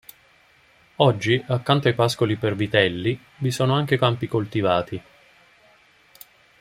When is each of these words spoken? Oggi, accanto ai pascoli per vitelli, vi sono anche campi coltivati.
Oggi, 0.95 1.45
accanto 1.49 1.87
ai 1.87 1.93
pascoli 1.93 2.35
per 2.35 2.55
vitelli, 2.55 3.23
vi 3.37 3.51
sono 3.51 3.75
anche 3.75 3.99
campi 3.99 4.27
coltivati. 4.27 5.01